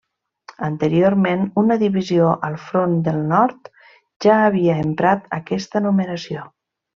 Anteriorment 0.67 1.43
una 1.63 1.77
divisió 1.83 2.31
al 2.49 2.57
front 2.69 2.95
del 3.09 3.21
Nord 3.33 3.71
ja 4.27 4.39
havia 4.47 4.79
emprat 4.89 5.29
aquesta 5.39 5.85
numeració. 5.89 6.49